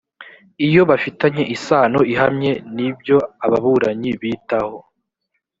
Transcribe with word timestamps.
iyo 0.67 0.81
bifitanye 0.89 1.43
isano 1.55 1.99
ihamye 2.13 2.51
n 2.75 2.77
ibyo 2.89 3.17
ababuranyi 3.45 4.11
bitaho 4.21 4.77